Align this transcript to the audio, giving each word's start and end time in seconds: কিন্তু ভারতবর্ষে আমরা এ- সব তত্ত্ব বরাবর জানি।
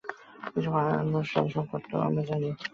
কিন্তু 0.45 0.69
ভারতবর্ষে 0.71 1.35
আমরা 1.39 1.49
এ- 1.49 1.53
সব 1.53 1.65
তত্ত্ব 1.71 1.91
বরাবর 1.91 2.23
জানি। 2.25 2.49